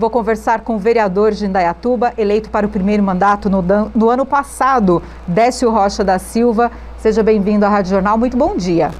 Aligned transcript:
Vou 0.00 0.08
conversar 0.08 0.62
com 0.62 0.76
o 0.76 0.78
vereador 0.78 1.30
de 1.32 1.44
Indaiatuba, 1.44 2.14
eleito 2.16 2.48
para 2.48 2.66
o 2.66 2.70
primeiro 2.70 3.02
mandato 3.02 3.50
no, 3.50 3.62
no 3.94 4.08
ano 4.08 4.24
passado, 4.24 5.02
Décio 5.26 5.70
Rocha 5.70 6.02
da 6.02 6.18
Silva. 6.18 6.72
Seja 6.96 7.22
bem-vindo 7.22 7.66
à 7.66 7.68
Rádio 7.68 7.90
Jornal. 7.90 8.16
Muito 8.16 8.34
bom 8.34 8.56
dia. 8.56 8.92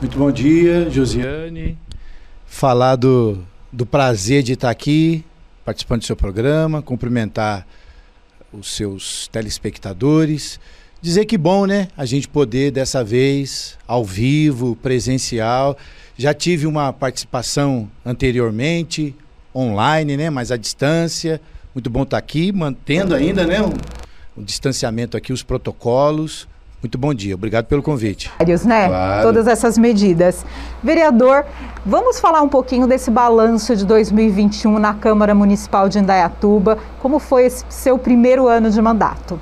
Muito 0.00 0.18
bom 0.18 0.32
dia, 0.32 0.90
Josiane. 0.90 1.78
Falar 2.44 2.96
do, 2.96 3.38
do 3.72 3.86
prazer 3.86 4.42
de 4.42 4.54
estar 4.54 4.68
aqui, 4.68 5.24
participando 5.64 6.00
do 6.00 6.06
seu 6.06 6.16
programa, 6.16 6.82
cumprimentar 6.82 7.64
os 8.52 8.74
seus 8.74 9.28
telespectadores. 9.28 10.58
Dizer 11.00 11.24
que 11.26 11.38
bom, 11.38 11.66
né? 11.66 11.86
A 11.96 12.04
gente 12.04 12.26
poder 12.26 12.72
dessa 12.72 13.04
vez, 13.04 13.78
ao 13.86 14.04
vivo, 14.04 14.74
presencial. 14.74 15.78
Já 16.16 16.34
tive 16.34 16.66
uma 16.66 16.92
participação 16.92 17.88
anteriormente, 18.04 19.14
online, 19.58 20.16
né? 20.16 20.30
Mas 20.30 20.50
à 20.50 20.56
distância. 20.56 21.40
Muito 21.74 21.90
bom 21.90 22.02
estar 22.02 22.18
aqui, 22.18 22.50
mantendo 22.52 23.14
ainda, 23.14 23.46
né? 23.46 23.60
Um, 23.62 23.72
um 24.40 24.42
distanciamento 24.42 25.16
aqui, 25.16 25.32
os 25.32 25.42
protocolos. 25.42 26.48
Muito 26.80 26.96
bom 26.96 27.12
dia, 27.12 27.34
obrigado 27.34 27.66
pelo 27.66 27.82
convite. 27.82 28.30
Vários, 28.38 28.64
né? 28.64 28.86
Claro. 28.86 29.22
Todas 29.22 29.48
essas 29.48 29.76
medidas. 29.76 30.46
Vereador, 30.80 31.44
vamos 31.84 32.20
falar 32.20 32.40
um 32.40 32.48
pouquinho 32.48 32.86
desse 32.86 33.10
balanço 33.10 33.74
de 33.74 33.84
2021 33.84 34.78
na 34.78 34.94
Câmara 34.94 35.34
Municipal 35.34 35.88
de 35.88 35.98
Indaiatuba. 35.98 36.78
Como 37.00 37.18
foi 37.18 37.46
esse 37.46 37.64
seu 37.68 37.98
primeiro 37.98 38.46
ano 38.46 38.70
de 38.70 38.80
mandato? 38.80 39.40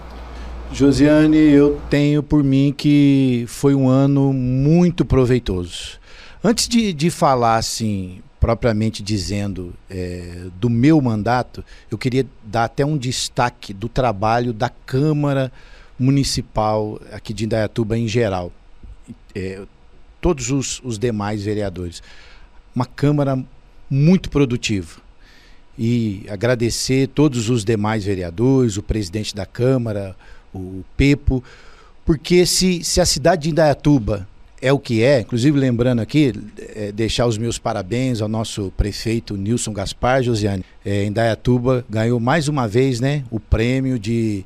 Josiane, 0.72 1.36
eu 1.36 1.78
tenho 1.90 2.22
por 2.22 2.42
mim 2.42 2.74
que 2.74 3.44
foi 3.48 3.74
um 3.74 3.86
ano 3.86 4.32
muito 4.32 5.04
proveitoso. 5.04 5.98
Antes 6.42 6.66
de, 6.66 6.92
de 6.94 7.10
falar 7.10 7.56
assim, 7.56 8.20
propriamente 8.40 9.02
dizendo, 9.02 9.74
é, 9.88 10.46
do 10.60 10.68
meu 10.68 11.00
mandato, 11.00 11.64
eu 11.90 11.96
queria 11.96 12.26
dar 12.42 12.64
até 12.64 12.84
um 12.84 12.96
destaque 12.96 13.72
do 13.72 13.88
trabalho 13.88 14.52
da 14.52 14.68
Câmara 14.68 15.50
Municipal 15.98 17.00
aqui 17.10 17.32
de 17.32 17.44
Indaiatuba 17.44 17.96
em 17.96 18.06
geral. 18.06 18.52
É, 19.34 19.62
todos 20.20 20.50
os, 20.50 20.80
os 20.84 20.98
demais 20.98 21.42
vereadores. 21.42 22.02
Uma 22.74 22.86
Câmara 22.86 23.42
muito 23.88 24.28
produtiva. 24.28 25.00
E 25.78 26.24
agradecer 26.28 27.08
todos 27.08 27.50
os 27.50 27.64
demais 27.64 28.04
vereadores, 28.04 28.76
o 28.76 28.82
presidente 28.82 29.34
da 29.34 29.44
Câmara, 29.44 30.16
o 30.54 30.82
Pepo, 30.96 31.44
porque 32.04 32.46
se, 32.46 32.82
se 32.82 33.00
a 33.00 33.06
cidade 33.06 33.42
de 33.42 33.50
Indaiatuba 33.50 34.26
é 34.66 34.72
o 34.72 34.80
que 34.80 35.00
é. 35.00 35.20
Inclusive, 35.20 35.56
lembrando 35.56 36.00
aqui, 36.00 36.32
é, 36.74 36.90
deixar 36.90 37.26
os 37.26 37.38
meus 37.38 37.56
parabéns 37.56 38.20
ao 38.20 38.28
nosso 38.28 38.72
prefeito 38.76 39.36
Nilson 39.36 39.72
Gaspar 39.72 40.24
Josiane. 40.24 40.64
É, 40.84 41.04
em 41.04 41.12
Dayatuba 41.12 41.84
ganhou 41.88 42.18
mais 42.18 42.48
uma 42.48 42.66
vez 42.66 42.98
né, 42.98 43.22
o 43.30 43.38
prêmio 43.38 43.96
de 43.96 44.44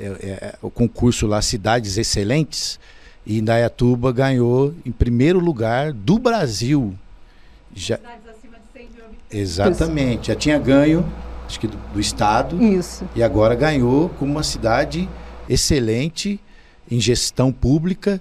é, 0.00 0.04
é 0.04 0.54
o 0.60 0.70
concurso 0.70 1.24
lá 1.28 1.40
Cidades 1.40 1.96
Excelentes. 1.96 2.80
E 3.24 3.38
em 3.38 3.44
Dayatuba 3.44 4.10
ganhou 4.10 4.74
em 4.84 4.90
primeiro 4.90 5.38
lugar 5.38 5.92
do 5.92 6.18
Brasil. 6.18 6.92
Já... 7.72 7.96
Cidades 7.96 8.28
acima 8.28 8.56
de 8.58 8.72
100 8.72 8.88
mil 8.92 9.04
habitantes. 9.04 9.38
Exatamente. 9.38 10.26
Já 10.28 10.34
tinha 10.34 10.58
ganho, 10.58 11.06
acho 11.46 11.60
que 11.60 11.68
do, 11.68 11.76
do 11.94 12.00
estado. 12.00 12.60
Isso. 12.60 13.08
E 13.14 13.22
agora 13.22 13.54
ganhou 13.54 14.08
como 14.18 14.32
uma 14.32 14.42
cidade 14.42 15.08
excelente 15.48 16.40
em 16.90 16.98
gestão 16.98 17.52
pública 17.52 18.20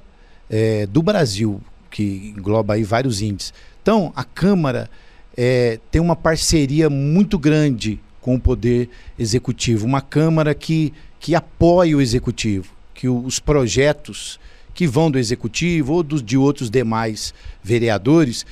é, 0.49 0.85
do 0.85 1.01
Brasil, 1.03 1.61
que 1.89 2.33
engloba 2.35 2.73
aí 2.73 2.83
vários 2.83 3.21
índices. 3.21 3.53
Então, 3.81 4.11
a 4.15 4.23
Câmara 4.23 4.89
é, 5.37 5.79
tem 5.91 6.01
uma 6.01 6.15
parceria 6.15 6.89
muito 6.89 7.37
grande 7.37 7.99
com 8.21 8.35
o 8.35 8.39
Poder 8.39 8.89
Executivo, 9.17 9.85
uma 9.85 10.01
Câmara 10.01 10.53
que, 10.53 10.93
que 11.19 11.35
apoia 11.35 11.95
o 11.95 12.01
Executivo, 12.01 12.73
que 12.93 13.07
o, 13.07 13.23
os 13.23 13.39
projetos 13.39 14.39
que 14.73 14.85
vão 14.87 15.09
do 15.09 15.17
Executivo 15.17 15.93
ou 15.93 16.03
dos, 16.03 16.21
de 16.21 16.37
outros 16.37 16.69
demais 16.69 17.33
vereadores 17.63 18.45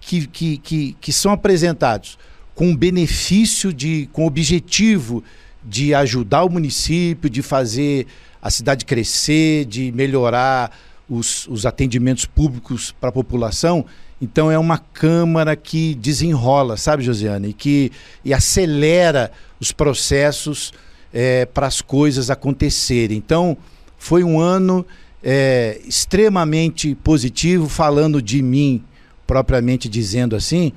que, 0.00 0.26
que, 0.26 0.58
que, 0.58 0.96
que 1.00 1.12
são 1.12 1.32
apresentados 1.32 2.18
com 2.54 2.76
benefício 2.76 3.72
de, 3.72 4.08
com 4.12 4.26
objetivo 4.26 5.24
de 5.64 5.94
ajudar 5.94 6.44
o 6.44 6.50
município, 6.50 7.28
de 7.30 7.42
fazer 7.42 8.06
a 8.40 8.50
cidade 8.50 8.84
crescer, 8.84 9.64
de 9.64 9.90
melhorar 9.92 10.70
os, 11.08 11.46
os 11.48 11.66
atendimentos 11.66 12.24
públicos 12.24 12.94
para 13.00 13.08
a 13.10 13.12
população. 13.12 13.84
Então 14.20 14.50
é 14.50 14.58
uma 14.58 14.78
Câmara 14.78 15.54
que 15.56 15.94
desenrola, 15.94 16.76
sabe, 16.76 17.02
Josiane? 17.02 17.48
E 17.48 17.52
que 17.52 17.92
e 18.24 18.32
acelera 18.32 19.30
os 19.60 19.72
processos 19.72 20.72
é, 21.12 21.46
para 21.46 21.66
as 21.66 21.80
coisas 21.80 22.30
acontecerem. 22.30 23.16
Então 23.16 23.56
foi 23.98 24.24
um 24.24 24.38
ano 24.38 24.84
é, 25.22 25.80
extremamente 25.86 26.94
positivo, 26.94 27.68
falando 27.68 28.20
de 28.20 28.42
mim, 28.42 28.82
propriamente 29.26 29.88
dizendo 29.88 30.36
assim, 30.36 30.72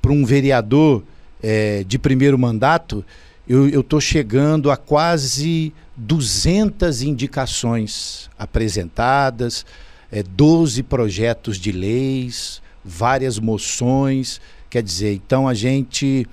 para 0.00 0.12
um 0.12 0.24
vereador 0.24 1.02
é, 1.42 1.84
de 1.84 1.98
primeiro 1.98 2.38
mandato, 2.38 3.04
eu 3.52 3.80
estou 3.80 4.00
chegando 4.00 4.70
a 4.70 4.76
quase 4.76 5.72
200 5.96 7.02
indicações 7.02 8.30
apresentadas, 8.38 9.66
é, 10.10 10.22
12 10.22 10.82
projetos 10.82 11.58
de 11.58 11.70
leis, 11.70 12.62
várias 12.84 13.38
moções. 13.38 14.40
Quer 14.70 14.82
dizer, 14.82 15.14
então 15.14 15.46
a 15.46 15.54
gente 15.54 16.26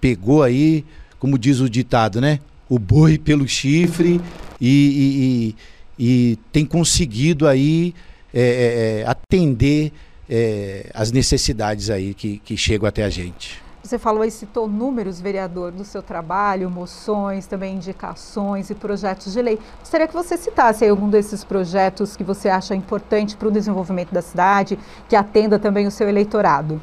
pegou 0.00 0.42
aí, 0.42 0.84
como 1.18 1.38
diz 1.38 1.60
o 1.60 1.68
ditado, 1.68 2.20
né? 2.20 2.40
O 2.68 2.78
boi 2.78 3.16
pelo 3.16 3.48
chifre 3.48 4.20
e, 4.60 4.68
e, 4.68 5.56
e, 5.98 6.32
e 6.32 6.38
tem 6.52 6.64
conseguido 6.64 7.48
aí 7.48 7.94
é, 8.32 8.40
é, 8.40 9.00
é 9.00 9.06
atender 9.06 9.92
é, 10.28 10.90
as 10.92 11.10
necessidades 11.10 11.90
aí 11.90 12.14
que, 12.14 12.38
que 12.44 12.56
chegam 12.56 12.86
até 12.86 13.02
a 13.02 13.10
gente. 13.10 13.69
Você 13.82 13.98
falou 13.98 14.24
e 14.24 14.30
citou 14.30 14.68
números, 14.68 15.20
vereador, 15.20 15.72
do 15.72 15.84
seu 15.84 16.02
trabalho, 16.02 16.70
moções, 16.70 17.46
também 17.46 17.76
indicações 17.76 18.68
e 18.68 18.74
projetos 18.74 19.32
de 19.32 19.40
lei. 19.40 19.58
Gostaria 19.78 20.06
que 20.06 20.12
você 20.12 20.36
citasse 20.36 20.86
algum 20.86 21.08
desses 21.08 21.42
projetos 21.44 22.14
que 22.14 22.22
você 22.22 22.48
acha 22.48 22.74
importante 22.74 23.36
para 23.36 23.48
o 23.48 23.50
desenvolvimento 23.50 24.12
da 24.12 24.20
cidade, 24.20 24.78
que 25.08 25.16
atenda 25.16 25.58
também 25.58 25.86
o 25.86 25.90
seu 25.90 26.08
eleitorado. 26.08 26.80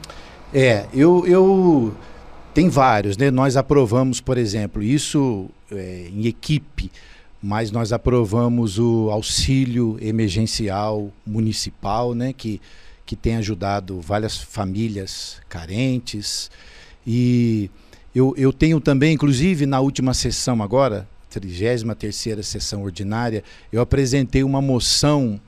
É, 0.54 0.88
eu, 0.94 1.26
eu 1.28 1.94
tem 2.58 2.70
vários, 2.70 3.16
né? 3.18 3.30
Nós 3.30 3.56
aprovamos, 3.56 4.20
por 4.20 4.36
exemplo, 4.36 4.82
isso 4.82 5.48
é, 5.72 6.10
em 6.12 6.26
equipe, 6.26 6.92
mas 7.40 7.70
nós 7.70 7.94
aprovamos 7.94 8.80
o 8.80 9.12
auxílio 9.12 9.96
emergencial 10.02 11.12
municipal, 11.24 12.16
né? 12.16 12.34
Que, 12.34 12.60
que 13.06 13.16
tem 13.16 13.36
ajudado 13.36 14.02
várias 14.02 14.36
famílias 14.38 15.40
carentes. 15.48 16.50
E 17.10 17.72
eu, 18.14 18.34
eu 18.38 18.52
tenho 18.52 18.82
também, 18.82 19.14
inclusive 19.14 19.66
na 19.66 19.80
última 19.80 20.14
sessão 20.14 20.62
agora, 20.62 21.08
33 21.30 21.86
sessão 22.46 22.84
ordinária, 22.84 23.46
eu 23.72 23.80
apresentei 23.80 24.44
uma 24.44 24.62
moção 24.62 25.40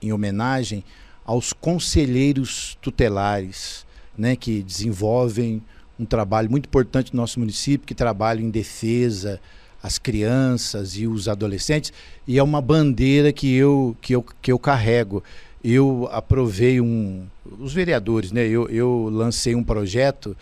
em 0.00 0.10
homenagem 0.10 0.82
aos 1.22 1.52
conselheiros 1.52 2.78
tutelares, 2.80 3.84
né, 4.16 4.36
que 4.36 4.62
desenvolvem 4.62 5.62
um 5.98 6.06
trabalho 6.06 6.50
muito 6.50 6.66
importante 6.66 7.12
no 7.12 7.20
nosso 7.20 7.38
município, 7.38 7.86
que 7.86 7.94
trabalham 7.94 8.44
em 8.44 8.50
defesa 8.50 9.38
às 9.82 9.98
crianças 9.98 10.96
e 10.96 11.06
os 11.06 11.28
adolescentes, 11.28 11.92
e 12.26 12.38
é 12.38 12.42
uma 12.42 12.62
bandeira 12.62 13.32
que 13.32 13.54
eu, 13.54 13.94
que 14.00 14.14
eu, 14.14 14.24
que 14.40 14.50
eu 14.50 14.58
carrego. 14.58 15.22
Eu 15.62 16.08
aprovei 16.10 16.80
um. 16.80 17.26
Os 17.60 17.72
vereadores, 17.72 18.32
né? 18.32 18.46
Eu, 18.46 18.68
eu 18.68 19.08
lancei 19.12 19.54
um 19.54 19.62
projeto 19.62 20.36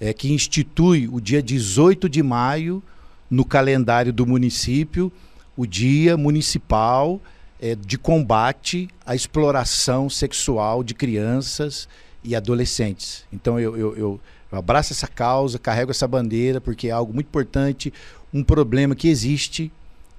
é, 0.00 0.12
que 0.12 0.32
institui 0.32 1.08
o 1.10 1.20
dia 1.20 1.42
18 1.42 2.08
de 2.08 2.22
maio 2.22 2.82
no 3.30 3.44
calendário 3.44 4.12
do 4.12 4.26
município, 4.26 5.12
o 5.56 5.66
Dia 5.66 6.16
Municipal 6.16 7.20
é, 7.60 7.74
de 7.74 7.96
Combate 7.96 8.88
à 9.04 9.14
Exploração 9.14 10.08
Sexual 10.10 10.84
de 10.84 10.94
Crianças 10.94 11.88
e 12.22 12.36
Adolescentes. 12.36 13.24
Então 13.32 13.58
eu, 13.58 13.76
eu, 13.76 13.96
eu, 13.96 14.20
abraço 14.52 14.92
essa 14.92 15.08
causa, 15.08 15.58
carrego 15.58 15.90
essa 15.90 16.06
bandeira, 16.06 16.60
porque 16.60 16.88
é 16.88 16.90
algo 16.90 17.12
muito 17.12 17.26
importante, 17.26 17.92
um 18.32 18.44
problema 18.44 18.94
que 18.94 19.08
existe, 19.08 19.72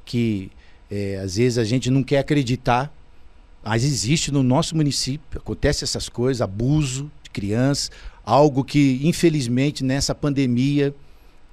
que 0.04 0.52
é, 0.90 1.18
às 1.18 1.36
vezes 1.36 1.58
a 1.58 1.64
gente 1.64 1.90
não 1.92 2.04
quer 2.04 2.20
acreditar, 2.20 2.92
mas 3.64 3.84
existe 3.84 4.32
no 4.32 4.42
nosso 4.42 4.76
município, 4.76 5.40
acontece 5.40 5.84
essas 5.84 6.08
coisas, 6.08 6.42
abuso 6.42 7.12
de 7.22 7.30
crianças, 7.30 7.92
algo 8.28 8.62
que 8.62 9.00
infelizmente 9.04 9.86
nessa 9.86 10.14
pandemia 10.14 10.94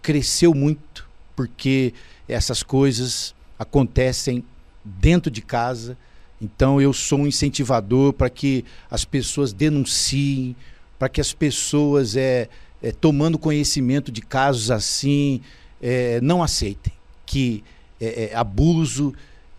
cresceu 0.03 0.53
muito, 0.53 1.09
porque 1.37 1.94
essas 2.29 2.65
coisas 2.65 3.32
acontecem 3.56 4.44
dentro 4.85 5.31
de 5.31 5.41
casa. 5.41 5.97
Então 6.43 6.81
eu 6.81 6.93
sou 6.93 7.21
um 7.21 7.26
incentivador 7.29 8.12
para 8.12 8.29
que 8.29 8.65
as 8.91 9.05
pessoas 9.05 9.53
denunciem, 9.53 10.56
para 10.99 11.09
que 11.09 11.21
as 11.21 11.32
pessoas 11.32 12.17
é, 12.17 12.49
é, 12.82 12.91
tomando 12.91 13.38
conhecimento 13.38 14.11
de 14.11 14.20
casos 14.20 14.73
assim, 14.73 15.43
é, 15.81 16.20
não 16.20 16.43
aceitem 16.43 16.93
que 17.25 17.62
é, 18.00 18.31
é 18.32 18.35
abuso 18.35 19.15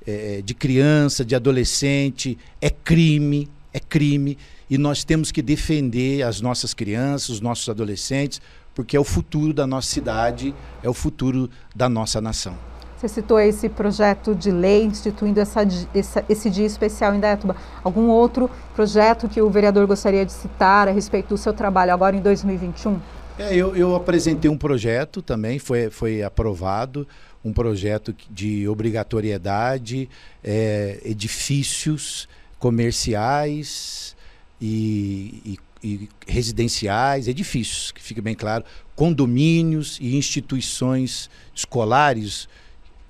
é, 0.06 0.42
de 0.44 0.54
criança, 0.54 1.24
de 1.24 1.34
adolescente 1.34 2.38
é 2.60 2.70
crime, 2.70 3.50
é 3.72 3.80
crime 3.80 4.38
e 4.70 4.78
nós 4.78 5.04
temos 5.04 5.32
que 5.32 5.42
defender 5.42 6.24
as 6.24 6.42
nossas 6.42 6.74
crianças, 6.74 7.30
os 7.30 7.42
nossos 7.42 7.68
adolescentes, 7.70 8.42
porque 8.74 8.98
é 8.98 9.00
o 9.00 9.04
futuro 9.04 9.54
da 9.54 9.66
nossa 9.66 9.88
cidade, 9.88 10.54
é 10.84 10.90
o 10.90 10.94
futuro 10.94 11.50
da 11.76 11.88
nossa 11.88 12.20
nação. 12.20 12.58
Você 12.98 13.08
citou 13.08 13.40
esse 13.40 13.70
projeto 13.70 14.34
de 14.34 14.50
lei 14.50 14.84
instituindo 14.84 15.40
essa, 15.40 15.62
essa, 15.94 16.26
esse 16.28 16.50
dia 16.50 16.66
especial 16.66 17.14
em 17.14 17.20
Dayatuba. 17.20 17.56
Algum 17.84 18.08
outro 18.08 18.50
projeto 18.74 19.28
que 19.28 19.42
o 19.42 19.50
vereador 19.50 19.86
gostaria 19.86 20.26
de 20.26 20.32
citar 20.32 20.88
a 20.88 20.92
respeito 20.92 21.30
do 21.30 21.38
seu 21.38 21.54
trabalho 21.54 21.94
agora 21.94 22.16
em 22.16 22.22
2021? 22.22 23.00
É, 23.38 23.54
eu, 23.54 23.76
eu 23.76 23.96
apresentei 23.96 24.50
um 24.50 24.58
projeto 24.58 25.22
também, 25.22 25.60
foi, 25.60 25.90
foi 25.90 26.24
aprovado, 26.24 27.06
um 27.44 27.52
projeto 27.52 28.16
de 28.32 28.68
obrigatoriedade, 28.68 30.10
é, 30.44 31.02
edifícios 31.04 32.30
comerciais 32.58 34.15
e, 34.60 35.58
e, 35.84 35.88
e, 35.88 36.10
residenciais, 36.28 37.28
edifícios, 37.28 37.92
que 37.92 38.02
fique 38.02 38.22
bem 38.22 38.36
claro, 38.36 38.64
condomínios 38.96 39.98
e 40.02 40.16
instituições 40.16 41.30
escolares 41.54 42.48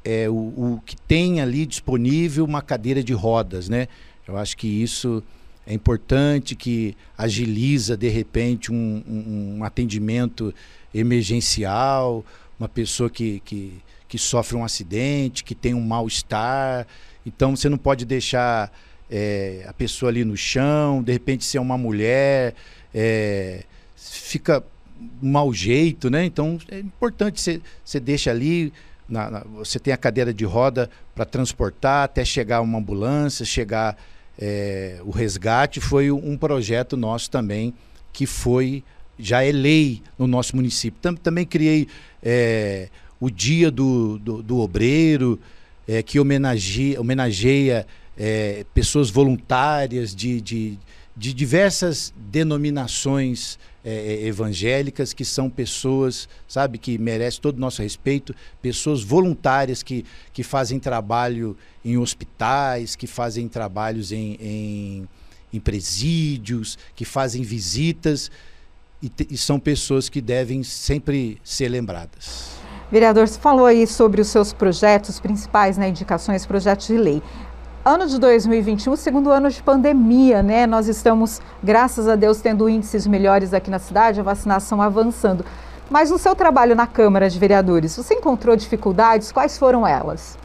é, 0.06 0.30
o, 0.30 0.34
o 0.34 0.82
que 0.86 0.96
tem 0.96 1.42
ali 1.42 1.66
disponível 1.66 2.46
uma 2.46 2.62
cadeira 2.62 3.04
de 3.04 3.12
rodas, 3.12 3.68
né? 3.68 3.88
Eu 4.28 4.38
acho 4.38 4.56
que 4.56 4.68
isso 4.68 5.24
é 5.66 5.74
importante, 5.74 6.56
que 6.56 6.96
agiliza 7.18 7.98
de 7.98 8.08
repente 8.08 8.72
um, 8.72 9.04
um, 9.08 9.58
um 9.58 9.64
atendimento 9.64 10.54
emergencial, 10.94 12.24
uma 12.60 12.70
pessoa 12.70 13.10
que, 13.10 13.42
que, 13.44 13.82
que 14.08 14.18
sofre 14.20 14.56
um 14.56 14.64
acidente, 14.64 15.44
que 15.44 15.56
tem 15.56 15.74
um 15.74 15.82
mal-estar. 15.82 16.86
Então 17.26 17.56
você 17.56 17.68
não 17.68 17.78
pode 17.78 18.06
deixar 18.06 18.72
é, 19.10 19.66
a 19.68 19.74
pessoa 19.74 20.10
ali 20.10 20.24
no 20.24 20.36
chão, 20.36 21.02
de 21.04 21.12
repente 21.12 21.44
ser 21.46 21.60
uma 21.60 21.78
mulher, 21.78 22.54
é, 22.94 23.64
fica 23.96 24.64
um 25.22 25.32
mau 25.32 25.54
jeito, 25.54 26.10
né? 26.10 26.26
Então 26.26 26.58
é 26.70 26.80
importante 26.80 27.42
você, 27.42 27.62
você 27.84 28.00
deixa 28.00 28.32
ali 28.32 28.72
na, 29.08 29.30
na, 29.30 29.40
você 29.40 29.80
tem 29.80 29.94
a 29.94 29.98
cadeira 29.98 30.34
de 30.34 30.46
roda 30.46 30.90
para 31.14 31.26
transportar 31.26 32.06
até 32.06 32.26
chegar 32.26 32.62
uma 32.62 32.80
ambulância, 32.80 33.46
chegar 33.46 33.98
é, 34.40 35.00
o 35.04 35.12
resgate. 35.12 35.80
Foi 35.80 36.12
um 36.12 36.38
projeto 36.38 36.98
nosso 36.98 37.30
também 37.30 37.74
que 38.12 38.26
foi 38.26 38.84
já 39.18 39.44
é 39.44 39.52
lei 39.52 40.02
no 40.18 40.28
nosso 40.28 40.56
município. 40.56 41.00
Tam, 41.02 41.16
também 41.16 41.46
criei 41.46 41.88
é, 42.22 42.90
o 43.20 43.30
Dia 43.30 43.72
do, 43.72 44.18
do, 44.20 44.44
do 44.44 44.60
Obreiro, 44.60 45.40
é, 45.88 46.02
que 46.02 46.20
homenageia, 46.20 47.00
homenageia 47.00 47.86
é, 48.18 48.66
pessoas 48.74 49.10
voluntárias 49.10 50.16
de, 50.16 50.40
de, 50.42 50.80
de 51.16 51.34
diversas 51.34 52.14
denominações 52.18 53.58
é, 53.84 53.94
é, 53.94 54.26
evangélicas, 54.26 55.14
que 55.14 55.24
são 55.24 55.50
pessoas, 55.50 56.28
sabe, 56.48 56.78
que 56.78 56.98
merecem 56.98 57.40
todo 57.40 57.58
o 57.58 57.60
nosso 57.60 57.82
respeito, 57.82 58.34
pessoas 58.62 59.04
voluntárias 59.04 59.84
que, 59.84 60.04
que 60.34 60.44
fazem 60.44 60.80
trabalho 60.80 61.56
em 61.84 61.98
hospitais, 61.98 62.96
que 62.96 63.06
fazem 63.06 63.48
trabalhos 63.48 64.12
em, 64.12 64.38
em, 64.42 65.10
em 65.54 65.60
presídios, 65.60 66.80
que 66.96 67.06
fazem 67.06 67.44
visitas, 67.44 68.32
e, 69.04 69.12
e 69.30 69.38
são 69.38 69.60
pessoas 69.60 70.10
que 70.10 70.20
devem 70.20 70.64
sempre 70.64 71.38
ser 71.44 71.70
lembradas. 71.70 72.56
Vereador, 72.92 73.28
você 73.28 73.40
falou 73.40 73.66
aí 73.66 73.86
sobre 73.86 74.22
os 74.22 74.28
seus 74.28 74.54
projetos 74.54 75.20
principais, 75.20 75.78
né, 75.78 75.90
indicações, 75.90 76.46
projetos 76.46 76.88
de 76.88 76.98
lei. 76.98 77.22
Ano 77.88 78.08
de 78.08 78.18
2021, 78.18 78.96
segundo 78.96 79.30
ano 79.30 79.48
de 79.48 79.62
pandemia, 79.62 80.42
né? 80.42 80.66
Nós 80.66 80.88
estamos, 80.88 81.40
graças 81.64 82.08
a 82.08 82.16
Deus, 82.16 82.42
tendo 82.42 82.68
índices 82.68 83.06
melhores 83.06 83.54
aqui 83.54 83.70
na 83.70 83.78
cidade, 83.78 84.20
a 84.20 84.24
vacinação 84.24 84.82
avançando. 84.82 85.46
Mas 85.88 86.10
no 86.10 86.18
seu 86.18 86.36
trabalho 86.36 86.76
na 86.76 86.88
Câmara 86.88 87.30
de 87.30 87.38
Vereadores, 87.38 87.96
você 87.96 88.16
encontrou 88.16 88.56
dificuldades? 88.56 89.32
Quais 89.32 89.56
foram 89.60 89.86
elas? 89.86 90.36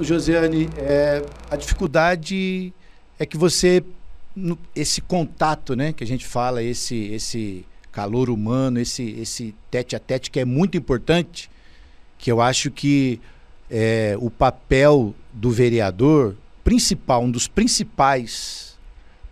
Josiane, 0.00 0.70
é, 0.76 1.20
a 1.50 1.56
dificuldade 1.56 2.72
é 3.18 3.26
que 3.26 3.36
você, 3.36 3.82
esse 4.72 5.00
contato, 5.00 5.74
né, 5.74 5.92
que 5.92 6.04
a 6.04 6.06
gente 6.06 6.24
fala, 6.24 6.62
esse, 6.62 7.06
esse 7.06 7.66
calor 7.90 8.30
humano, 8.30 8.78
esse, 8.78 9.02
esse 9.18 9.52
tete 9.68 9.96
a 9.96 9.98
tete 9.98 10.30
que 10.30 10.38
é 10.38 10.44
muito 10.44 10.76
importante, 10.76 11.50
que 12.16 12.30
eu 12.30 12.40
acho 12.40 12.70
que 12.70 13.20
é, 13.70 14.16
o 14.20 14.30
papel 14.30 15.14
do 15.32 15.50
vereador 15.50 16.36
principal, 16.62 17.22
um 17.22 17.30
dos 17.30 17.46
principais 17.46 18.66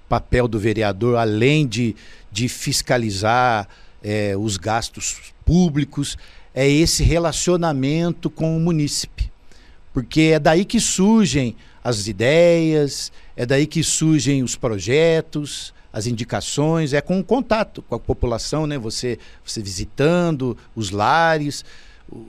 papel 0.08 0.46
do 0.46 0.58
vereador, 0.58 1.16
além 1.16 1.66
de, 1.66 1.96
de 2.30 2.48
fiscalizar 2.48 3.68
é, 4.02 4.36
os 4.36 4.56
gastos 4.56 5.34
públicos, 5.44 6.16
é 6.54 6.68
esse 6.68 7.02
relacionamento 7.02 8.30
com 8.30 8.56
o 8.56 8.60
munícipe. 8.60 9.32
Porque 9.92 10.32
é 10.34 10.38
daí 10.38 10.64
que 10.64 10.78
surgem 10.78 11.56
as 11.82 12.06
ideias, 12.06 13.12
é 13.36 13.44
daí 13.44 13.66
que 13.66 13.82
surgem 13.82 14.42
os 14.42 14.56
projetos, 14.56 15.74
as 15.92 16.06
indicações, 16.06 16.92
é 16.92 17.00
com 17.00 17.20
o 17.20 17.24
contato 17.24 17.82
com 17.82 17.94
a 17.94 18.00
população, 18.00 18.66
né? 18.66 18.78
Você, 18.78 19.18
você 19.44 19.62
visitando 19.62 20.56
os 20.74 20.90
lares, 20.90 21.64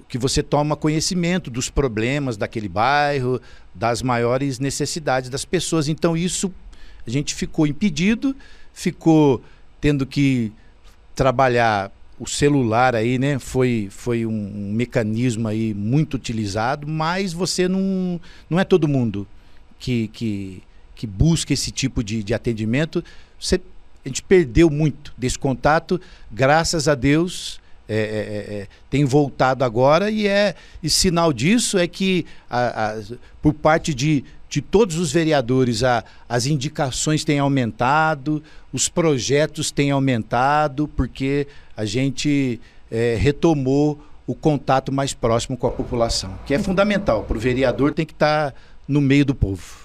que 0.07 0.17
você 0.17 0.41
toma 0.41 0.75
conhecimento 0.75 1.49
dos 1.49 1.69
problemas 1.69 2.37
daquele 2.37 2.67
bairro, 2.69 3.41
das 3.73 4.01
maiores 4.01 4.59
necessidades 4.59 5.29
das 5.29 5.45
pessoas. 5.45 5.87
Então 5.87 6.15
isso 6.15 6.51
a 7.05 7.09
gente 7.09 7.35
ficou 7.35 7.67
impedido, 7.67 8.35
ficou 8.73 9.41
tendo 9.79 10.05
que 10.05 10.51
trabalhar 11.13 11.91
o 12.19 12.27
celular 12.27 12.95
aí, 12.95 13.19
né? 13.19 13.37
Foi, 13.39 13.87
foi 13.91 14.25
um, 14.25 14.71
mecanismo 14.73 15.47
aí 15.47 15.73
muito 15.73 16.15
utilizado, 16.15 16.87
mas 16.87 17.33
você 17.33 17.67
não, 17.67 18.19
não 18.49 18.59
é 18.59 18.63
todo 18.63 18.87
mundo 18.87 19.27
que, 19.79 20.07
que, 20.09 20.63
que 20.95 21.05
busca 21.05 21.53
esse 21.53 21.71
tipo 21.71 22.03
de, 22.03 22.23
de 22.23 22.33
atendimento. 22.33 23.03
Você, 23.39 23.59
a 24.03 24.07
gente 24.07 24.23
perdeu 24.23 24.69
muito 24.69 25.13
desse 25.17 25.37
contato, 25.37 25.99
graças 26.31 26.87
a 26.87 26.95
Deus 26.95 27.59
é, 27.87 27.97
é, 27.97 28.67
tem 28.89 29.05
voltado 29.05 29.63
agora 29.63 30.09
e 30.09 30.27
é 30.27 30.55
e 30.81 30.89
sinal 30.89 31.31
disso 31.31 31.77
é 31.77 31.87
que 31.87 32.25
a, 32.49 32.93
a, 32.93 33.01
por 33.41 33.53
parte 33.53 33.93
de, 33.93 34.23
de 34.49 34.61
todos 34.61 34.97
os 34.97 35.11
vereadores 35.11 35.83
a, 35.83 36.03
as 36.27 36.45
indicações 36.45 37.23
têm 37.23 37.39
aumentado, 37.39 38.41
os 38.73 38.89
projetos 38.89 39.71
têm 39.71 39.91
aumentado, 39.91 40.87
porque 40.87 41.47
a 41.77 41.85
gente 41.85 42.59
é, 42.89 43.15
retomou 43.19 43.99
o 44.27 44.33
contato 44.33 44.91
mais 44.91 45.13
próximo 45.13 45.55
com 45.55 45.67
a 45.67 45.71
população, 45.71 46.37
que 46.45 46.53
é 46.53 46.59
fundamental. 46.59 47.23
Para 47.23 47.37
o 47.37 47.39
vereador 47.39 47.93
tem 47.93 48.05
que 48.05 48.13
estar 48.13 48.51
tá 48.51 48.57
no 48.87 48.99
meio 48.99 49.25
do 49.25 49.35
povo. 49.35 49.84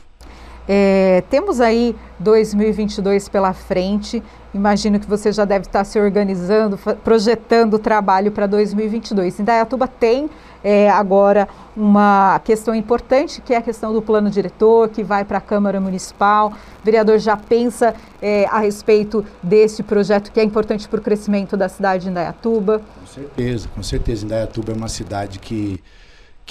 É, 0.69 1.25
temos 1.29 1.61
aí 1.61 1.97
2022 2.19 3.29
pela 3.29 3.53
frente. 3.53 4.23
Imagino 4.53 5.01
que 5.01 5.07
você 5.07 5.33
já 5.33 5.45
deve 5.45 5.67
estar 5.67 5.85
se 5.85 5.99
organizando, 5.99 6.79
projetando 7.03 7.75
o 7.75 7.79
trabalho 7.79 8.31
para 8.31 8.47
2022. 8.47 9.41
Em 9.41 9.45
Dayatuba 9.45 9.89
tem 9.89 10.29
é, 10.63 10.91
agora 10.91 11.49
uma 11.77 12.41
questão 12.45 12.75
importante, 12.75 13.41
que 13.41 13.55
é 13.55 13.57
a 13.57 13.63
questão 13.63 13.93
do 13.93 14.03
plano 14.03 14.29
diretor, 14.29 14.89
que 14.89 15.03
vai 15.03 15.25
para 15.25 15.39
a 15.39 15.41
Câmara 15.41 15.81
Municipal. 15.81 16.53
O 16.81 16.85
vereador 16.85 17.19
já 17.19 17.37
pensa 17.37 17.95
é, 18.21 18.45
a 18.47 18.59
respeito 18.59 19.25
desse 19.43 19.83
projeto 19.83 20.31
que 20.31 20.41
é 20.41 20.45
importante 20.45 20.89
para 20.89 21.01
o 21.01 21.03
crescimento 21.03 21.57
da 21.57 21.69
cidade 21.69 22.05
de 22.05 22.11
Indaiatuba? 22.11 22.83
Com 23.01 23.07
certeza, 23.07 23.69
com 23.75 23.83
certeza. 23.83 24.25
Indaiatuba 24.25 24.73
é 24.73 24.75
uma 24.77 24.89
cidade 24.89 25.39
que 25.39 25.81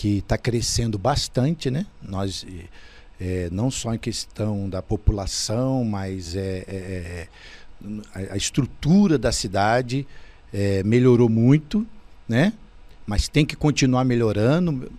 está 0.02 0.38
crescendo 0.38 0.98
bastante, 0.98 1.70
né? 1.70 1.86
Nós 2.02 2.46
é, 3.20 3.50
não 3.52 3.70
só 3.70 3.94
em 3.94 3.98
questão 3.98 4.70
da 4.70 4.82
população, 4.82 5.84
mas 5.84 6.36
é, 6.36 6.64
é, 6.68 6.76
é 6.76 7.28
a, 8.14 8.34
a, 8.34 8.38
estrutura 8.38 9.18
da 9.18 9.32
cidade 9.32 10.08
é, 10.54 10.82
melhorou 10.84 11.28
muito, 11.28 11.86
né? 12.28 12.54
mas 13.06 13.28
tem 13.28 13.46
que 13.46 13.56
continuar 13.56 14.06
melhorando. 14.06 14.90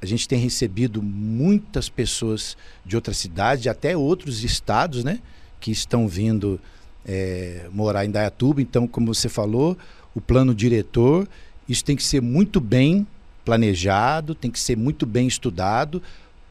A 0.00 0.06
gente 0.06 0.28
tem 0.28 0.38
recebido 0.38 1.02
muitas 1.02 1.88
pessoas 1.88 2.56
de 2.84 2.94
outras 2.94 3.16
cidades, 3.16 3.66
até 3.66 3.96
outros 3.96 4.44
estados, 4.44 5.02
né? 5.02 5.20
que 5.58 5.70
estão 5.70 6.06
vindo 6.06 6.60
é, 7.04 7.68
morar 7.72 8.04
em 8.04 8.10
Dayatuba. 8.10 8.62
Então, 8.62 8.86
como 8.86 9.12
você 9.12 9.28
falou, 9.28 9.76
o 10.14 10.20
plano 10.20 10.54
diretor, 10.54 11.26
isso 11.68 11.84
tem 11.84 11.96
que 11.96 12.04
ser 12.04 12.20
muito 12.20 12.60
bem 12.60 13.06
planejado, 13.44 14.34
tem 14.34 14.50
que 14.50 14.60
ser 14.60 14.76
muito 14.76 15.04
bem 15.04 15.26
estudado 15.26 16.02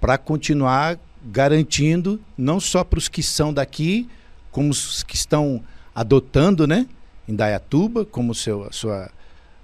para 0.01 0.17
continuar 0.17 0.99
garantindo 1.23 2.19
não 2.37 2.59
só 2.59 2.83
para 2.83 2.99
os 2.99 3.07
que 3.07 3.23
são 3.23 3.53
daqui, 3.53 4.09
como 4.51 4.69
os 4.69 5.03
que 5.03 5.15
estão 5.15 5.61
adotando, 5.95 6.67
né? 6.67 6.87
Indaiatuba 7.27 8.05
como 8.05 8.35
seu, 8.35 8.65
a, 8.65 8.71
sua, 8.71 9.09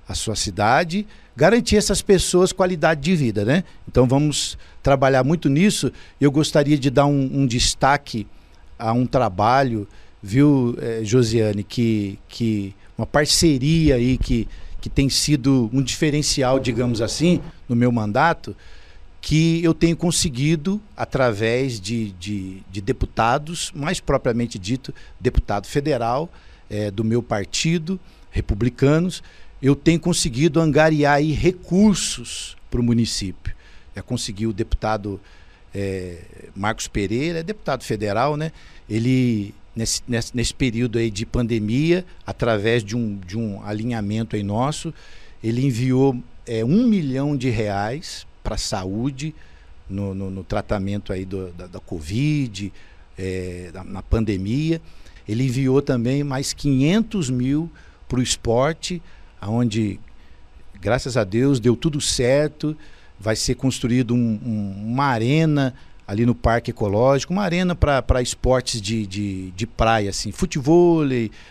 a 0.07 0.15
sua 0.15 0.35
cidade, 0.35 1.05
garantir 1.35 1.77
essas 1.77 2.01
pessoas 2.01 2.51
qualidade 2.51 3.01
de 3.01 3.15
vida, 3.15 3.43
né? 3.43 3.63
Então 3.87 4.07
vamos 4.07 4.57
trabalhar 4.81 5.23
muito 5.23 5.49
nisso. 5.49 5.91
Eu 6.19 6.31
gostaria 6.31 6.77
de 6.77 6.89
dar 6.89 7.05
um, 7.05 7.41
um 7.41 7.45
destaque 7.45 8.25
a 8.77 8.93
um 8.93 9.05
trabalho, 9.05 9.87
viu, 10.23 10.77
eh, 10.81 11.01
Josiane, 11.03 11.63
que, 11.63 12.17
que 12.29 12.73
uma 12.97 13.05
parceria 13.05 13.95
aí 13.95 14.17
que, 14.17 14.47
que 14.81 14.89
tem 14.89 15.09
sido 15.09 15.69
um 15.73 15.81
diferencial, 15.81 16.59
digamos 16.59 17.01
assim, 17.01 17.41
no 17.67 17.75
meu 17.75 17.91
mandato, 17.91 18.55
que 19.21 19.63
eu 19.63 19.73
tenho 19.73 19.97
conseguido, 19.97 20.81
através 20.95 21.79
de, 21.79 22.11
de, 22.11 22.61
de 22.71 22.81
deputados, 22.81 23.71
mais 23.75 23.99
propriamente 23.99 24.57
dito, 24.57 24.93
deputado 25.19 25.67
federal 25.67 26.31
é, 26.69 26.89
do 26.89 27.03
meu 27.03 27.21
partido, 27.21 27.99
republicanos, 28.31 29.21
eu 29.61 29.75
tenho 29.75 29.99
conseguido 29.99 30.59
angariar 30.59 31.21
recursos 31.21 32.55
para 32.71 32.79
o 32.79 32.83
município. 32.83 33.53
Já 33.95 34.01
consegui 34.01 34.47
o 34.47 34.53
deputado 34.53 35.19
é, 35.73 36.19
Marcos 36.55 36.87
Pereira, 36.87 37.39
é 37.39 37.43
deputado 37.43 37.83
federal, 37.83 38.37
né? 38.37 38.51
Ele, 38.89 39.53
nesse, 39.75 40.01
nesse, 40.07 40.35
nesse 40.35 40.53
período 40.53 40.97
aí 40.97 41.11
de 41.11 41.25
pandemia, 41.25 42.05
através 42.25 42.83
de 42.83 42.95
um, 42.95 43.17
de 43.17 43.37
um 43.37 43.61
alinhamento 43.65 44.35
aí 44.35 44.43
nosso, 44.43 44.93
ele 45.43 45.65
enviou 45.65 46.17
é, 46.47 46.63
um 46.63 46.87
milhão 46.87 47.35
de 47.35 47.49
reais 47.49 48.25
para 48.43 48.55
a 48.55 48.57
saúde, 48.57 49.33
no, 49.89 50.13
no, 50.13 50.29
no, 50.29 50.43
tratamento 50.43 51.11
aí 51.11 51.25
do, 51.25 51.51
da, 51.51 51.67
da 51.67 51.79
Covid, 51.79 52.71
é, 53.17 53.69
da, 53.73 53.83
na 53.83 54.01
pandemia. 54.01 54.81
Ele 55.27 55.45
enviou 55.45 55.81
também 55.81 56.23
mais 56.23 56.53
500 56.53 57.29
mil 57.29 57.69
para 58.07 58.19
o 58.19 58.23
esporte, 58.23 59.01
onde, 59.41 59.99
graças 60.79 61.17
a 61.17 61.23
Deus, 61.23 61.59
deu 61.59 61.75
tudo 61.75 61.99
certo. 62.01 62.75
Vai 63.19 63.35
ser 63.35 63.55
construído 63.55 64.13
um, 64.13 64.39
um, 64.43 64.93
uma 64.93 65.05
arena 65.05 65.75
ali 66.09 66.25
no 66.25 66.33
Parque 66.33 66.71
Ecológico, 66.71 67.31
uma 67.31 67.43
arena 67.43 67.75
para 67.75 68.19
esportes 68.19 68.81
de, 68.81 69.05
de, 69.05 69.51
de, 69.51 69.67
praia, 69.67 70.09
assim, 70.09 70.31
futebol, 70.31 71.03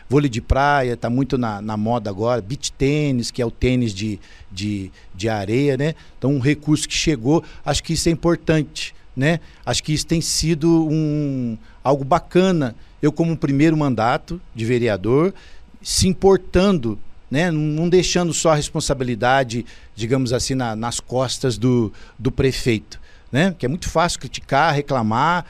vôlei 0.09 0.29
de 0.29 0.41
praia, 0.41 0.95
está 0.95 1.09
muito 1.09 1.39
na, 1.39 1.63
na 1.63 1.77
moda 1.77 2.11
agora, 2.11 2.43
beach 2.43 2.73
tênis, 2.73 3.31
que 3.31 3.41
é 3.41 3.47
o 3.47 3.53
tênis 3.53 3.95
de, 3.95 4.19
de, 4.51 4.91
de 5.15 5.29
areia, 5.29 5.77
né? 5.77 5.95
Então, 6.19 6.33
um 6.33 6.41
recurso 6.41 6.89
que 6.89 6.95
chegou, 6.95 7.45
acho 7.65 7.85
que 7.85 7.93
isso 7.93 8.09
é 8.09 8.13
importante, 8.13 8.93
né? 9.17 9.39
Acho 9.65 9.81
que 9.81 9.93
isso 9.93 10.05
tem 10.05 10.21
sido 10.21 10.89
um, 10.91 11.57
algo 11.85 12.03
bacana. 12.03 12.75
Eu, 13.01 13.13
como 13.13 13.37
primeiro 13.37 13.77
mandato 13.77 14.41
de 14.57 14.65
vereador, 14.65 15.33
se 15.81 16.09
importando 16.09 16.99
né? 17.31 17.49
não 17.53 17.89
deixando 17.89 18.35
só 18.35 18.51
a 18.51 18.55
responsabilidade, 18.57 19.65
digamos 19.95 20.33
assim, 20.33 20.57
na, 20.57 20.75
nas 20.75 20.99
costas 20.99 21.57
do, 21.57 21.93
do 22.19 22.33
prefeito 22.33 22.99
né? 23.31 23.55
Que 23.59 23.67
é 23.67 23.69
muito 23.69 23.89
fácil 23.89 24.21
criticar, 24.21 24.75
reclamar. 24.75 25.45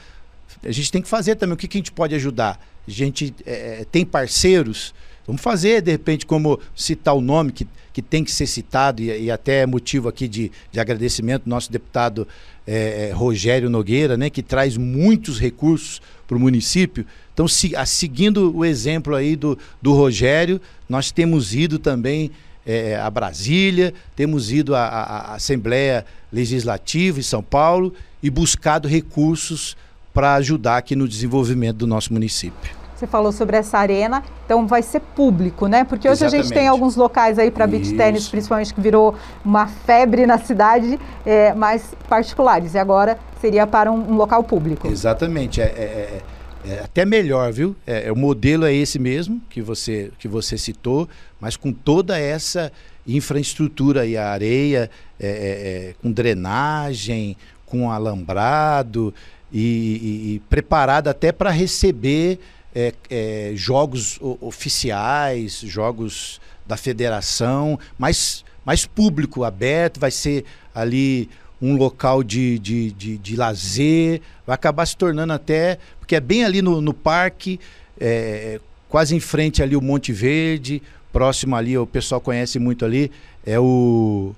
A 0.63 0.71
gente 0.71 0.91
tem 0.91 1.01
que 1.01 1.07
fazer 1.07 1.35
também 1.35 1.53
o 1.53 1.57
que, 1.57 1.67
que 1.67 1.77
a 1.77 1.79
gente 1.79 1.91
pode 1.91 2.13
ajudar. 2.15 2.59
A 2.87 2.91
gente 2.91 3.33
é, 3.45 3.81
é, 3.81 3.85
tem 3.85 4.05
parceiros. 4.05 4.93
Vamos 5.25 5.41
fazer, 5.41 5.81
de 5.81 5.91
repente, 5.91 6.25
como 6.25 6.59
citar 6.75 7.13
o 7.13 7.21
nome 7.21 7.51
que, 7.51 7.67
que 7.93 8.01
tem 8.01 8.23
que 8.23 8.31
ser 8.31 8.47
citado, 8.47 9.01
e, 9.01 9.25
e 9.25 9.31
até 9.31 9.61
é 9.61 9.65
motivo 9.65 10.09
aqui 10.09 10.27
de, 10.27 10.51
de 10.71 10.79
agradecimento 10.79 11.47
nosso 11.47 11.71
deputado 11.71 12.27
é, 12.65 13.09
é, 13.09 13.11
Rogério 13.11 13.69
Nogueira, 13.69 14.17
né, 14.17 14.29
que 14.29 14.41
traz 14.41 14.75
muitos 14.77 15.39
recursos 15.39 16.01
para 16.27 16.37
o 16.37 16.39
município. 16.39 17.05
Então, 17.33 17.47
se, 17.47 17.75
a, 17.75 17.85
seguindo 17.85 18.55
o 18.55 18.65
exemplo 18.65 19.15
aí 19.15 19.35
do, 19.35 19.57
do 19.81 19.93
Rogério, 19.93 20.59
nós 20.87 21.11
temos 21.11 21.53
ido 21.55 21.79
também 21.79 22.31
é, 22.69 22.99
a 22.99 23.09
Brasília, 23.09 23.95
temos 24.15 24.51
ido 24.51 24.75
à, 24.75 24.85
à 24.85 25.33
Assembleia 25.33 26.05
Legislativa 26.31 27.19
em 27.19 27.23
São 27.23 27.41
Paulo 27.41 27.91
e 28.21 28.29
buscado 28.29 28.87
recursos 28.87 29.75
para 30.13 30.35
ajudar 30.35 30.77
aqui 30.77 30.95
no 30.95 31.07
desenvolvimento 31.07 31.77
do 31.77 31.87
nosso 31.87 32.13
município. 32.13 32.77
Você 32.95 33.07
falou 33.07 33.31
sobre 33.31 33.57
essa 33.57 33.79
arena, 33.79 34.21
então 34.45 34.67
vai 34.67 34.83
ser 34.83 34.99
público, 34.99 35.65
né? 35.65 35.83
Porque 35.83 36.07
hoje 36.07 36.25
Exatamente. 36.25 36.41
a 36.41 36.43
gente 36.43 36.53
tem 36.53 36.67
alguns 36.67 36.95
locais 36.95 37.39
aí 37.39 37.49
para 37.49 37.65
beach 37.65 37.95
tênis, 37.95 38.27
principalmente 38.27 38.71
que 38.71 38.81
virou 38.81 39.15
uma 39.43 39.65
febre 39.65 40.27
na 40.27 40.37
cidade, 40.37 40.99
é, 41.25 41.53
mais 41.55 41.95
particulares. 42.07 42.75
E 42.75 42.77
agora 42.77 43.17
seria 43.41 43.65
para 43.65 43.91
um, 43.91 44.11
um 44.11 44.15
local 44.15 44.43
público. 44.43 44.87
Exatamente. 44.87 45.59
É, 45.59 45.65
é, 45.65 46.21
é 46.69 46.83
até 46.83 47.03
melhor, 47.05 47.51
viu? 47.51 47.75
É, 47.85 48.07
é, 48.07 48.11
o 48.11 48.15
modelo 48.15 48.65
é 48.65 48.73
esse 48.73 48.99
mesmo 48.99 49.41
que 49.49 49.61
você, 49.61 50.11
que 50.19 50.27
você 50.27 50.57
citou, 50.57 51.09
mas 51.39 51.57
com 51.57 51.73
toda 51.73 52.17
essa 52.19 52.71
infraestrutura 53.07 54.05
e 54.05 54.15
a 54.15 54.29
areia, 54.29 54.89
é, 55.19 55.27
é, 55.27 55.29
é, 55.29 55.95
com 55.99 56.11
drenagem, 56.11 57.35
com 57.65 57.91
alambrado 57.91 59.13
e, 59.51 59.59
e, 59.59 60.35
e 60.35 60.39
preparado 60.47 61.07
até 61.07 61.31
para 61.31 61.49
receber 61.49 62.39
é, 62.75 63.51
jogos 63.55 64.19
oficiais, 64.21 65.61
jogos 65.61 66.39
da 66.67 66.77
federação, 66.77 67.79
mais, 67.97 68.45
mais 68.63 68.85
público, 68.85 69.43
aberto, 69.43 69.99
vai 69.99 70.11
ser 70.11 70.45
ali 70.73 71.27
um 71.61 71.75
local 71.75 72.23
de, 72.23 72.57
de, 72.59 72.91
de, 72.91 73.17
de 73.17 73.35
lazer, 73.35 74.21
vai 74.45 74.53
acabar 74.53 74.85
se 74.85 74.95
tornando 74.95 75.33
até, 75.33 75.77
porque 76.09 76.15
é 76.15 76.19
bem 76.19 76.43
ali 76.43 76.59
no, 76.59 76.81
no 76.81 76.91
parque, 76.91 77.59
é, 77.99 78.59
quase 78.89 79.15
em 79.15 79.19
frente 79.19 79.61
ali 79.61 79.75
o 79.75 79.81
Monte 79.81 80.11
Verde, 80.11 80.81
próximo 81.13 81.55
ali, 81.55 81.77
o 81.77 81.85
pessoal 81.85 82.19
conhece 82.19 82.57
muito 82.57 82.83
ali, 82.83 83.11
é 83.45 83.59
o 83.59 84.33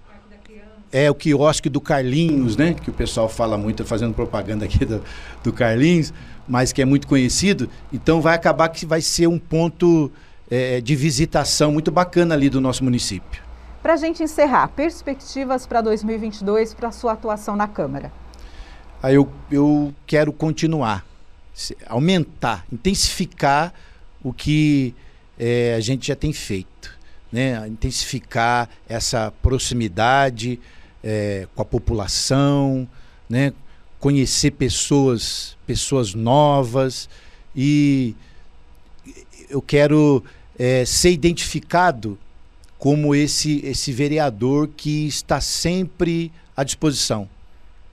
é 0.91 1.09
o 1.09 1.15
quiosque 1.15 1.69
do 1.69 1.79
Carlinhos, 1.79 2.57
né? 2.57 2.73
Que 2.73 2.89
o 2.89 2.93
pessoal 2.93 3.29
fala 3.29 3.57
muito, 3.57 3.85
fazendo 3.85 4.13
propaganda 4.13 4.65
aqui 4.65 4.83
do, 4.83 5.01
do 5.41 5.53
Carlinhos, 5.53 6.13
mas 6.45 6.73
que 6.73 6.81
é 6.81 6.85
muito 6.85 7.07
conhecido. 7.07 7.69
Então 7.93 8.19
vai 8.19 8.35
acabar 8.35 8.67
que 8.67 8.85
vai 8.85 8.99
ser 8.99 9.27
um 9.27 9.39
ponto 9.39 10.11
é, 10.49 10.81
de 10.81 10.93
visitação 10.93 11.71
muito 11.71 11.89
bacana 11.89 12.35
ali 12.35 12.49
do 12.49 12.59
nosso 12.59 12.83
município. 12.83 13.41
Para 13.81 13.93
a 13.93 13.95
gente 13.95 14.21
encerrar, 14.21 14.67
perspectivas 14.67 15.65
para 15.65 15.79
2022 15.79 16.73
para 16.73 16.89
a 16.89 16.91
sua 16.91 17.13
atuação 17.13 17.55
na 17.55 17.69
Câmara? 17.69 18.11
Aí 19.01 19.15
eu, 19.15 19.31
eu 19.49 19.93
quero 20.05 20.33
continuar, 20.33 21.05
aumentar, 21.87 22.65
intensificar 22.71 23.73
o 24.23 24.31
que 24.33 24.93
é, 25.37 25.73
a 25.75 25.79
gente 25.79 26.07
já 26.07 26.15
tem 26.15 26.31
feito. 26.33 26.97
Né? 27.31 27.67
Intensificar 27.67 28.69
essa 28.87 29.31
proximidade 29.41 30.59
é, 31.03 31.47
com 31.55 31.61
a 31.61 31.65
população, 31.65 32.87
né? 33.29 33.53
conhecer 33.99 34.51
pessoas, 34.51 35.55
pessoas 35.65 36.13
novas 36.13 37.07
e 37.55 38.15
eu 39.49 39.61
quero 39.61 40.23
é, 40.57 40.85
ser 40.85 41.11
identificado 41.11 42.17
como 42.79 43.13
esse, 43.13 43.63
esse 43.63 43.91
vereador 43.91 44.69
que 44.75 45.05
está 45.05 45.39
sempre 45.39 46.31
à 46.55 46.63
disposição, 46.63 47.29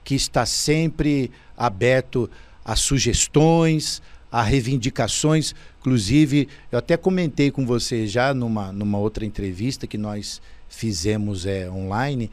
que 0.03 0.15
está 0.15 0.45
sempre 0.45 1.29
aberto 1.55 2.29
a 2.69 2.75
sugestões, 2.75 4.01
a 4.31 4.43
reivindicações. 4.43 5.55
Inclusive, 5.79 6.47
eu 6.71 6.79
até 6.79 6.97
comentei 6.97 7.49
com 7.51 7.65
você 7.65 8.05
já 8.05 8.33
numa, 8.33 8.71
numa 8.71 8.97
outra 8.97 9.25
entrevista 9.25 9.87
que 9.87 9.97
nós 9.97 10.41
fizemos 10.67 11.45
é, 11.45 11.69
online, 11.69 12.29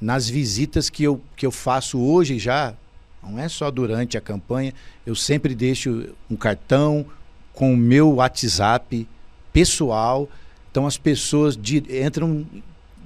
nas 0.00 0.28
visitas 0.28 0.90
que 0.90 1.02
eu, 1.02 1.20
que 1.36 1.44
eu 1.44 1.50
faço 1.50 1.98
hoje 1.98 2.38
já, 2.38 2.74
não 3.22 3.38
é 3.38 3.48
só 3.48 3.70
durante 3.70 4.16
a 4.16 4.20
campanha, 4.20 4.72
eu 5.06 5.14
sempre 5.14 5.54
deixo 5.54 6.08
um 6.30 6.36
cartão 6.36 7.06
com 7.52 7.72
o 7.72 7.76
meu 7.76 8.14
WhatsApp 8.14 9.06
pessoal 9.52 10.28
então 10.72 10.86
as 10.86 10.96
pessoas 10.96 11.54
di 11.54 11.84
entram 12.02 12.46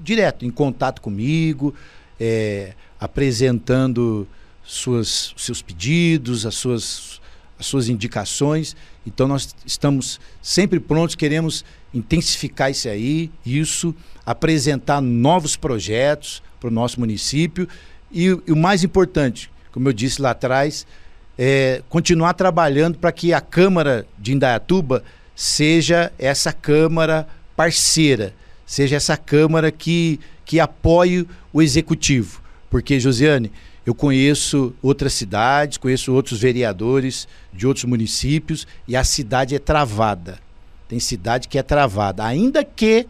direto 0.00 0.47
em 0.47 0.50
contato 0.50 1.02
comigo, 1.02 1.75
é, 2.18 2.75
apresentando 2.99 4.26
suas, 4.66 5.32
seus 5.37 5.62
pedidos, 5.62 6.44
as 6.44 6.54
suas, 6.54 7.20
as 7.58 7.66
suas 7.66 7.88
indicações. 7.88 8.76
Então 9.06 9.28
nós 9.28 9.54
estamos 9.64 10.20
sempre 10.42 10.80
prontos, 10.80 11.14
queremos 11.14 11.64
intensificar 11.94 12.70
isso 12.70 12.88
aí, 12.88 13.30
isso, 13.44 13.94
apresentar 14.25 15.00
novos 15.00 15.56
projetos 15.56 16.42
para 16.61 16.68
o 16.68 16.73
nosso 16.73 16.99
município 16.99 17.68
e, 18.11 18.26
e, 18.26 18.52
o 18.52 18.56
mais 18.56 18.85
importante, 18.85 19.50
como 19.73 19.88
eu 19.88 19.92
disse 19.92 20.20
lá 20.20 20.30
atrás, 20.30 20.87
é 21.38 21.82
continuar 21.88 22.35
trabalhando 22.35 22.99
para 22.99 23.12
que 23.12 23.32
a 23.32 23.40
Câmara 23.40 24.06
de 24.18 24.32
Indaiatuba 24.32 25.04
seja 25.35 26.12
essa 26.18 26.52
Câmara 26.52 27.28
parceira, 27.54 28.35
seja 28.64 28.96
essa 28.96 29.16
Câmara 29.16 29.70
que, 29.70 30.18
que 30.44 30.58
apoie 30.58 31.26
o 31.52 31.61
Executivo. 31.61 32.40
Porque, 32.70 32.99
Josiane, 32.99 33.52
eu 33.86 33.94
conheço 33.94 34.74
outras 34.82 35.12
cidades, 35.12 35.78
conheço 35.78 36.12
outros 36.12 36.40
vereadores 36.40 37.28
de 37.52 37.68
outros 37.68 37.84
municípios 37.84 38.66
e 38.88 38.96
a 38.96 39.04
cidade 39.04 39.54
é 39.54 39.60
travada. 39.60 40.40
Tem 40.88 40.98
cidade 40.98 41.46
que 41.46 41.56
é 41.56 41.62
travada. 41.62 42.24
Ainda 42.24 42.64
que 42.64 43.06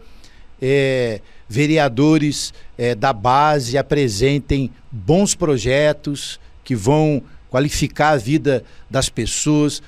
é, 0.61 1.19
vereadores 1.49 2.53
é, 2.77 2.93
da 2.93 3.11
base 3.11 3.75
apresentem 3.75 4.69
bons 4.91 5.33
projetos 5.33 6.39
que 6.63 6.75
vão 6.75 7.23
qualificar 7.49 8.09
a 8.09 8.17
vida 8.17 8.63
das 8.87 9.09
pessoas, 9.09 9.81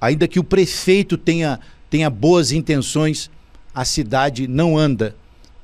ainda 0.00 0.26
que 0.26 0.40
o 0.40 0.44
prefeito 0.44 1.16
tenha, 1.16 1.60
tenha 1.88 2.10
boas 2.10 2.50
intenções, 2.50 3.30
a 3.72 3.84
cidade 3.84 4.48
não 4.48 4.76
anda. 4.76 5.14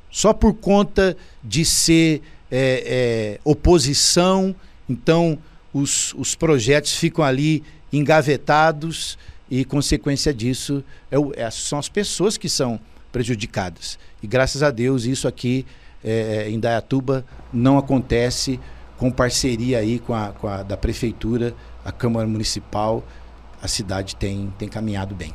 Só 0.09 0.33
por 0.33 0.55
conta 0.55 1.17
de 1.43 1.65
ser 1.65 2.23
é, 2.51 3.41
oposição, 3.45 4.55
então 4.89 5.39
os, 5.73 6.15
os 6.15 6.35
projetos 6.35 6.95
ficam 6.95 7.25
ali 7.25 7.63
engavetados 7.93 9.19
e, 9.51 9.65
consequência 9.65 10.33
disso, 10.33 10.85
é, 11.11 11.17
é, 11.43 11.51
são 11.51 11.79
as 11.79 11.89
pessoas 11.89 12.37
que 12.37 12.49
são 12.49 12.79
prejudicadas. 13.11 13.99
E 14.23 14.27
graças 14.27 14.63
a 14.63 14.71
Deus 14.71 15.05
isso 15.05 15.27
aqui 15.27 15.65
é, 16.05 16.49
em 16.49 16.61
Dayatuba 16.61 17.25
não 17.53 17.79
acontece 17.79 18.61
com 18.97 19.11
parceria 19.11 19.79
aí 19.79 19.99
com 19.99 20.15
a, 20.15 20.29
com 20.33 20.49
a 20.49 20.63
da 20.63 20.77
prefeitura, 20.77 21.55
a 21.85 21.93
Câmara 21.93 22.27
Municipal, 22.27 23.03
a 23.63 23.69
cidade 23.69 24.17
tem, 24.17 24.53
tem 24.59 24.69
caminhado 24.69 25.15
bem. 25.15 25.33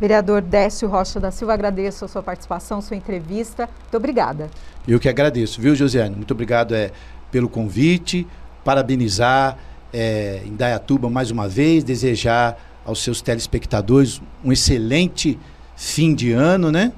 Vereador 0.00 0.40
Décio 0.40 0.88
Rocha 0.88 1.20
da 1.20 1.30
Silva, 1.30 1.54
agradeço 1.54 2.04
a 2.04 2.08
sua 2.08 2.22
participação, 2.22 2.80
sua 2.80 2.96
entrevista. 2.96 3.68
Muito 3.82 3.96
obrigada. 3.96 4.50
Eu 4.86 4.98
que 4.98 5.08
agradeço, 5.08 5.60
viu, 5.60 5.74
Josiane? 5.74 6.16
Muito 6.16 6.32
obrigado 6.32 6.74
é, 6.74 6.90
pelo 7.30 7.48
convite, 7.48 8.26
parabenizar 8.64 9.58
é, 9.92 10.42
Indaiatuba 10.44 11.08
mais 11.08 11.30
uma 11.30 11.48
vez, 11.48 11.84
desejar 11.84 12.58
aos 12.84 13.02
seus 13.02 13.22
telespectadores 13.22 14.20
um 14.44 14.50
excelente 14.50 15.38
fim 15.76 16.14
de 16.14 16.32
ano, 16.32 16.72
né? 16.72 16.92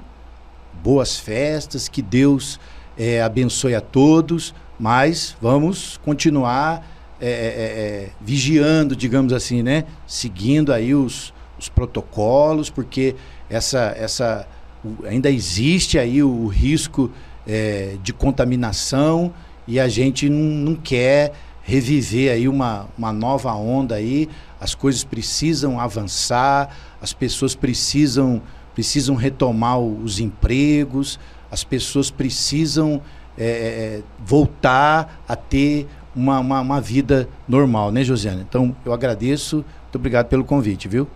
Boas 0.83 1.19
festas, 1.19 1.87
que 1.87 2.01
Deus 2.01 2.59
é, 2.97 3.21
abençoe 3.21 3.75
a 3.75 3.81
todos, 3.81 4.53
mas 4.79 5.35
vamos 5.41 5.97
continuar 6.03 6.85
é, 7.19 7.29
é, 7.29 7.29
é 7.29 8.09
vigiando, 8.19 8.95
digamos 8.95 9.33
assim, 9.33 9.61
né? 9.61 9.83
Seguindo 10.07 10.73
aí 10.73 10.95
os, 10.95 11.33
os 11.59 11.69
protocolos, 11.69 12.69
porque 12.69 13.15
essa, 13.49 13.93
essa 13.97 14.47
ainda 15.05 15.29
existe 15.29 15.97
aí 15.99 16.21
o, 16.23 16.29
o 16.29 16.47
risco 16.47 17.11
é, 17.45 17.95
de 18.01 18.13
contaminação 18.13 19.33
e 19.67 19.79
a 19.79 19.87
gente 19.87 20.29
não, 20.29 20.71
não 20.71 20.75
quer 20.75 21.33
reviver 21.67 22.31
aí 22.31 22.47
uma, 22.47 22.87
uma 22.97 23.11
nova 23.11 23.53
onda 23.53 23.95
aí. 23.95 24.29
As 24.59 24.73
coisas 24.73 25.03
precisam 25.03 25.79
avançar, 25.79 26.69
as 26.99 27.13
pessoas 27.13 27.53
precisam 27.53 28.41
precisam 28.73 29.15
retomar 29.15 29.79
os 29.79 30.19
empregos, 30.19 31.19
as 31.49 31.63
pessoas 31.63 32.11
precisam 32.11 33.01
é, 33.35 33.43
é, 33.43 34.03
voltar 34.23 35.19
a 35.27 35.35
ter 35.35 35.87
uma, 36.15 36.39
uma, 36.39 36.61
uma 36.61 36.79
vida 36.79 37.27
normal, 37.47 37.91
né, 37.91 38.03
Josiane? 38.03 38.45
Então, 38.47 38.75
eu 38.85 38.93
agradeço, 38.93 39.65
muito 39.85 39.95
obrigado 39.95 40.27
pelo 40.27 40.43
convite, 40.43 40.87
viu? 40.87 41.07